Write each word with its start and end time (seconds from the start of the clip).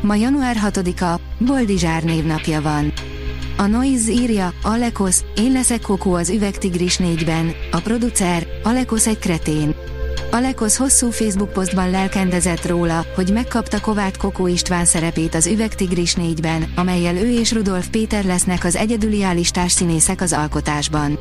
Ma 0.00 0.14
január 0.14 0.56
6-a, 0.64 1.20
Boldizsár 1.38 2.02
névnapja 2.02 2.62
van. 2.62 2.92
A 3.56 3.66
Noise 3.66 4.10
írja, 4.10 4.52
Alekos, 4.62 5.16
én 5.36 5.52
leszek 5.52 5.80
Kokó 5.80 6.14
az 6.14 6.30
üvegtigris 6.30 6.98
4-ben, 7.02 7.52
a 7.70 7.80
producer, 7.80 8.46
Alekos 8.62 9.06
egy 9.06 9.18
kretén. 9.18 9.74
Alekos 10.30 10.76
hosszú 10.76 11.10
Facebook 11.10 11.52
posztban 11.52 11.90
lelkendezett 11.90 12.66
róla, 12.66 13.04
hogy 13.14 13.32
megkapta 13.32 13.80
Kovács 13.80 14.16
Kokó 14.16 14.46
István 14.46 14.84
szerepét 14.84 15.34
az 15.34 15.46
Üvegtigris 15.46 16.14
4-ben, 16.18 16.72
amelyel 16.76 17.16
ő 17.16 17.30
és 17.30 17.52
Rudolf 17.52 17.88
Péter 17.88 18.24
lesznek 18.24 18.64
az 18.64 18.76
egyedüli 18.76 19.22
állistás 19.22 19.72
színészek 19.72 20.20
az 20.20 20.32
alkotásban. 20.32 21.18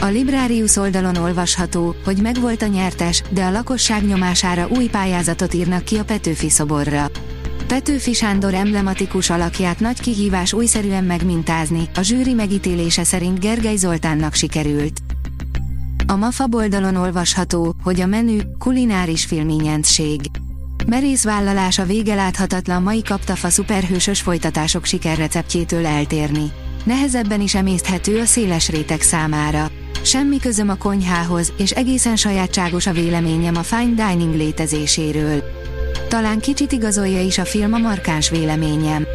A 0.00 0.06
Librarius 0.06 0.76
oldalon 0.76 1.16
olvasható, 1.16 1.94
hogy 2.04 2.16
megvolt 2.22 2.62
a 2.62 2.66
nyertes, 2.66 3.22
de 3.30 3.44
a 3.44 3.50
lakosság 3.50 4.06
nyomására 4.06 4.68
új 4.68 4.86
pályázatot 4.86 5.54
írnak 5.54 5.84
ki 5.84 5.96
a 5.96 6.04
Petőfi 6.04 6.50
szoborra. 6.50 7.10
Petőfi 7.66 8.12
Sándor 8.12 8.54
emblematikus 8.54 9.30
alakját 9.30 9.80
nagy 9.80 10.00
kihívás 10.00 10.52
újszerűen 10.52 11.04
megmintázni, 11.04 11.88
a 11.94 12.02
zsűri 12.02 12.32
megítélése 12.32 13.04
szerint 13.04 13.40
Gergely 13.40 13.76
Zoltánnak 13.76 14.34
sikerült. 14.34 15.00
A 16.06 16.16
MAFA 16.16 16.46
oldalon 16.50 16.96
olvasható, 16.96 17.74
hogy 17.82 18.00
a 18.00 18.06
menü 18.06 18.38
kulináris 18.58 19.24
filményentség. 19.24 20.20
Merész 20.86 21.24
vállalása 21.24 21.84
vége 21.84 22.14
láthatatlan 22.14 22.82
mai 22.82 23.02
kaptafa 23.02 23.48
szuperhősös 23.48 24.20
folytatások 24.20 24.84
sikerreceptjétől 24.84 25.86
eltérni. 25.86 26.52
Nehezebben 26.84 27.40
is 27.40 27.54
emészthető 27.54 28.20
a 28.20 28.24
széles 28.24 28.68
réteg 28.68 29.00
számára. 29.00 29.70
Semmi 30.02 30.38
közöm 30.38 30.68
a 30.68 30.74
konyhához, 30.74 31.52
és 31.58 31.70
egészen 31.70 32.16
sajátságos 32.16 32.86
a 32.86 32.92
véleményem 32.92 33.56
a 33.56 33.62
fine 33.62 34.08
dining 34.08 34.34
létezéséről. 34.34 35.42
Talán 36.08 36.40
kicsit 36.40 36.72
igazolja 36.72 37.20
is 37.20 37.38
a 37.38 37.44
film 37.44 37.72
a 37.72 37.78
markáns 37.78 38.30
véleményem. 38.30 39.06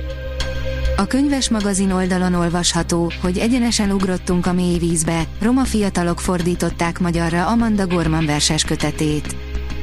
A 0.98 1.06
könyves 1.06 1.50
magazin 1.50 1.92
oldalon 1.92 2.34
olvasható, 2.34 3.12
hogy 3.22 3.38
egyenesen 3.38 3.92
ugrottunk 3.92 4.46
a 4.46 4.54
mély 4.54 4.78
vízbe, 4.78 5.24
roma 5.42 5.64
fiatalok 5.64 6.20
fordították 6.20 7.00
magyarra 7.00 7.48
Amanda 7.48 7.88
Gorman 7.88 8.26
verses 8.26 8.64
kötetét. 8.64 9.36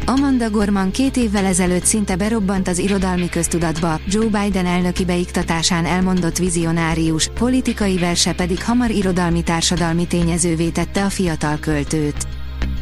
Amanda 0.07 0.51
Gorman 0.51 0.91
két 0.91 1.17
évvel 1.17 1.45
ezelőtt 1.45 1.85
szinte 1.85 2.17
berobbant 2.17 2.69
az 2.69 2.79
irodalmi 2.79 3.29
köztudatba, 3.29 4.01
Joe 4.07 4.27
Biden 4.43 4.67
elnöki 4.67 5.05
beiktatásán 5.05 5.85
elmondott 5.85 6.37
vizionárius, 6.37 7.31
politikai 7.35 7.99
verse 7.99 8.33
pedig 8.33 8.65
hamar 8.65 8.91
irodalmi 8.91 9.43
társadalmi 9.43 10.07
tényezővé 10.07 10.69
tette 10.69 11.05
a 11.05 11.09
fiatal 11.09 11.59
költőt. 11.61 12.38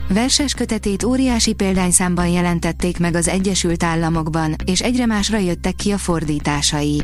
Verses 0.09 0.55
kötetét 0.55 1.05
óriási 1.05 1.53
példányszámban 1.53 2.29
jelentették 2.29 2.99
meg 2.99 3.15
az 3.15 3.29
Egyesült 3.29 3.83
Államokban, 3.83 4.55
és 4.65 4.81
egyre 4.81 5.07
másra 5.07 5.39
jöttek 5.39 5.75
ki 5.75 5.91
a 5.91 5.99
fordításai. 5.99 7.03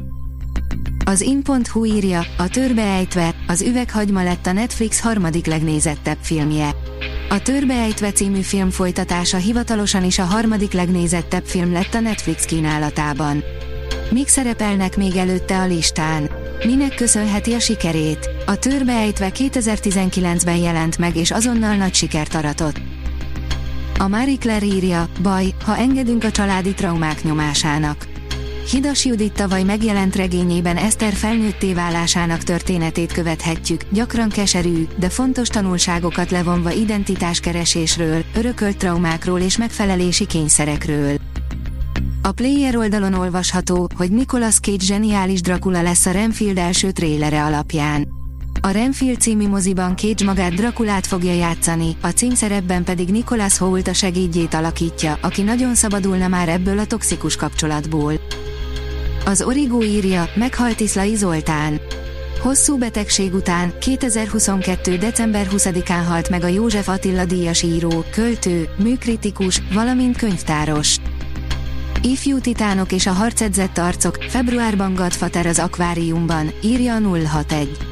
Az 1.04 1.20
in.hu 1.20 1.84
írja, 1.84 2.24
a 2.38 2.48
törbeejtve, 2.48 3.34
az 3.46 3.62
üveghagyma 3.62 4.22
lett 4.22 4.46
a 4.46 4.52
Netflix 4.52 5.00
harmadik 5.00 5.46
legnézettebb 5.46 6.18
filmje. 6.20 6.74
A 7.28 7.42
Törbeejtve 7.42 8.12
című 8.12 8.40
film 8.40 8.70
folytatása 8.70 9.36
hivatalosan 9.36 10.04
is 10.04 10.18
a 10.18 10.24
harmadik 10.24 10.72
legnézettebb 10.72 11.44
film 11.44 11.72
lett 11.72 11.94
a 11.94 12.00
Netflix 12.00 12.44
kínálatában. 12.44 13.44
Mik 14.10 14.28
szerepelnek 14.28 14.96
még 14.96 15.16
előtte 15.16 15.58
a 15.58 15.66
listán? 15.66 16.30
Minek 16.66 16.94
köszönheti 16.94 17.52
a 17.52 17.58
sikerét? 17.58 18.30
A 18.46 18.58
Törbeejtve 18.58 19.30
2019-ben 19.34 20.56
jelent 20.56 20.98
meg 20.98 21.16
és 21.16 21.30
azonnal 21.30 21.74
nagy 21.74 21.94
sikert 21.94 22.34
aratott. 22.34 22.91
A 24.02 24.08
Marie 24.08 24.36
Claire 24.36 24.66
írja, 24.66 25.08
baj, 25.20 25.54
ha 25.64 25.76
engedünk 25.76 26.24
a 26.24 26.30
családi 26.30 26.74
traumák 26.74 27.22
nyomásának. 27.22 28.06
Hidas 28.70 29.04
Judit 29.04 29.32
tavaly 29.32 29.62
megjelent 29.62 30.16
regényében 30.16 30.76
Eszter 30.76 31.12
felnőtté 31.12 31.74
válásának 31.74 32.42
történetét 32.42 33.12
követhetjük, 33.12 33.82
gyakran 33.90 34.28
keserű, 34.28 34.86
de 34.96 35.08
fontos 35.08 35.48
tanulságokat 35.48 36.30
levonva 36.30 36.72
identitáskeresésről, 36.72 38.24
örökölt 38.34 38.76
traumákról 38.76 39.40
és 39.40 39.56
megfelelési 39.56 40.26
kényszerekről. 40.26 41.16
A 42.22 42.32
Player 42.32 42.76
oldalon 42.76 43.14
olvasható, 43.14 43.88
hogy 43.96 44.10
Nicolas 44.10 44.60
Cage 44.60 44.84
zseniális 44.84 45.40
Dracula 45.40 45.82
lesz 45.82 46.06
a 46.06 46.10
Renfield 46.10 46.58
első 46.58 46.90
trélere 46.90 47.44
alapján. 47.44 48.21
A 48.64 48.70
Renfield 48.70 49.20
című 49.20 49.48
moziban 49.48 49.96
Cage 49.96 50.24
magát 50.24 50.54
Drakulát 50.54 51.06
fogja 51.06 51.34
játszani, 51.34 51.96
a 52.00 52.08
címszerepben 52.08 52.84
pedig 52.84 53.08
Nicolas 53.08 53.58
Hoult 53.58 53.88
a 53.88 53.92
segédjét 53.92 54.54
alakítja, 54.54 55.18
aki 55.22 55.42
nagyon 55.42 55.74
szabadulna 55.74 56.28
már 56.28 56.48
ebből 56.48 56.78
a 56.78 56.86
toxikus 56.86 57.36
kapcsolatból. 57.36 58.12
Az 59.24 59.42
Origo 59.42 59.82
írja, 59.82 60.28
meghalt 60.34 60.80
Iszlai 60.80 61.14
Zoltán. 61.14 61.80
Hosszú 62.40 62.78
betegség 62.78 63.34
után, 63.34 63.72
2022. 63.80 64.96
december 64.96 65.46
20-án 65.50 66.04
halt 66.08 66.28
meg 66.28 66.44
a 66.44 66.46
József 66.46 66.88
Attila 66.88 67.24
díjas 67.24 67.62
író, 67.62 68.04
költő, 68.10 68.68
műkritikus, 68.82 69.62
valamint 69.72 70.16
könyvtáros. 70.16 70.96
Ifjú 72.02 72.38
titánok 72.38 72.92
és 72.92 73.06
a 73.06 73.12
harcedzett 73.12 73.78
arcok, 73.78 74.16
februárban 74.28 74.94
Godfather 74.94 75.46
az 75.46 75.58
akváriumban, 75.58 76.50
írja 76.62 76.94
a 76.94 77.00
061. 77.00 77.91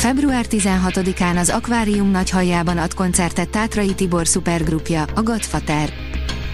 Február 0.00 0.46
16-án 0.50 1.38
az 1.38 1.48
akvárium 1.48 2.10
nagyhajában 2.10 2.78
ad 2.78 2.94
koncertet 2.94 3.48
Tátrai 3.48 3.94
Tibor 3.94 4.26
szupergrupja, 4.26 5.04
a 5.14 5.22
Godfather. 5.22 5.92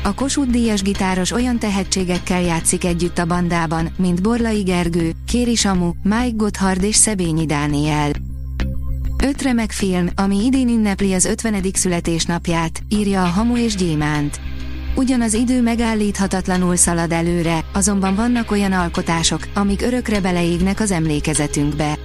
A 0.03 0.15
Kossuth 0.15 0.51
Díjas 0.51 0.83
gitáros 0.83 1.33
olyan 1.33 1.59
tehetségekkel 1.59 2.41
játszik 2.41 2.85
együtt 2.85 3.19
a 3.19 3.25
bandában, 3.25 3.89
mint 3.97 4.23
Borlai 4.23 4.62
Gergő, 4.62 5.12
Kéri 5.27 5.55
Samu, 5.55 5.93
Mike 6.03 6.37
Gotthard 6.37 6.83
és 6.83 6.97
Szebényi 6.97 7.47
Dániel. 7.47 8.11
Öt 9.25 9.43
remek 9.43 9.71
film, 9.71 10.09
ami 10.17 10.45
idén 10.45 10.69
ünnepli 10.69 11.12
az 11.12 11.25
50. 11.25 11.65
születésnapját, 11.73 12.83
írja 12.89 13.23
a 13.23 13.27
Hamu 13.27 13.56
és 13.56 13.75
Gyémánt. 13.75 14.41
Ugyan 14.95 15.23
az 15.23 15.35
idő 15.35 15.62
megállíthatatlanul 15.62 16.77
szalad 16.77 17.12
előre, 17.12 17.65
azonban 17.73 18.15
vannak 18.15 18.51
olyan 18.51 18.73
alkotások, 18.73 19.49
amik 19.55 19.83
örökre 19.83 20.21
beleégnek 20.21 20.81
az 20.81 20.91
emlékezetünkbe. 20.91 21.99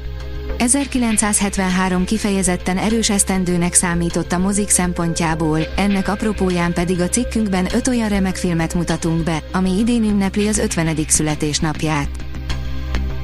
1973 0.62 2.06
kifejezetten 2.06 2.78
erős 2.78 3.10
esztendőnek 3.10 3.74
számított 3.74 4.32
a 4.32 4.38
mozik 4.38 4.70
szempontjából, 4.70 5.60
ennek 5.76 6.08
apropóján 6.08 6.74
pedig 6.74 7.02
a 7.02 7.10
cikkünkben 7.10 7.68
öt 7.74 7.88
olyan 7.88 8.10
remek 8.10 8.36
filmet 8.36 8.74
mutatunk 8.74 9.24
be, 9.24 9.44
ami 9.52 9.78
idén 9.80 10.04
ünnepli 10.04 10.48
az 10.48 10.58
50. 10.58 10.98
születésnapját. 11.08 12.10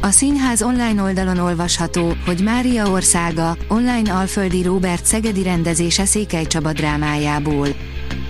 A 0.02 0.10
színház 0.10 0.62
online 0.62 1.02
oldalon 1.02 1.38
olvasható, 1.38 2.14
hogy 2.26 2.44
Mária 2.44 2.90
országa, 2.90 3.58
online 3.68 4.14
alföldi 4.14 4.64
Robert 4.64 5.06
Szegedi 5.06 5.44
rendezése 5.44 6.06
Székely 6.06 6.46
Csaba 6.46 6.72
drámájából. 6.72 7.68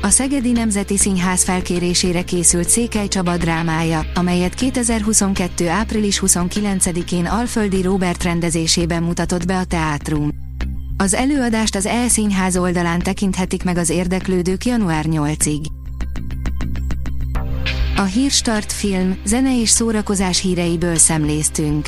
A 0.01 0.09
Szegedi 0.09 0.51
Nemzeti 0.51 0.97
Színház 0.97 1.43
felkérésére 1.43 2.21
készült 2.21 2.69
Székely 2.69 3.07
Csaba 3.07 3.37
drámája, 3.37 4.05
amelyet 4.15 4.53
2022. 4.53 5.69
április 5.69 6.21
29-én 6.25 7.25
Alföldi 7.25 7.81
Robert 7.81 8.23
rendezésében 8.23 9.03
mutatott 9.03 9.45
be 9.45 9.57
a 9.57 9.63
teátrum. 9.63 10.29
Az 10.97 11.13
előadást 11.13 11.75
az 11.75 11.85
E-színház 11.85 12.57
oldalán 12.57 12.99
tekinthetik 12.99 13.63
meg 13.63 13.77
az 13.77 13.89
érdeklődők 13.89 14.65
január 14.65 15.05
8-ig. 15.07 15.65
A 17.95 18.03
Hírstart 18.03 18.71
film, 18.71 19.17
zene 19.25 19.59
és 19.61 19.69
szórakozás 19.69 20.41
híreiből 20.41 20.95
szemléztünk. 20.95 21.87